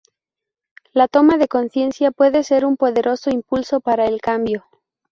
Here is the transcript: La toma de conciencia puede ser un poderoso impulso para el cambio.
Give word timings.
La 0.93 1.07
toma 1.07 1.37
de 1.37 1.47
conciencia 1.47 2.09
puede 2.09 2.43
ser 2.43 2.65
un 2.65 2.75
poderoso 2.75 3.29
impulso 3.29 3.81
para 3.81 4.07
el 4.07 4.19
cambio. 4.19 4.63